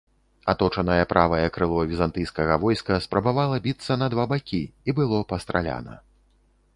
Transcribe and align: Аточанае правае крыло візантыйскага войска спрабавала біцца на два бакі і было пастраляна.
Аточанае 0.51 1.01
правае 1.11 1.41
крыло 1.57 1.83
візантыйскага 1.91 2.57
войска 2.63 2.97
спрабавала 3.05 3.59
біцца 3.65 3.99
на 4.05 4.07
два 4.15 4.25
бакі 4.31 4.63
і 4.87 4.91
было 5.01 5.21
пастраляна. 5.35 5.93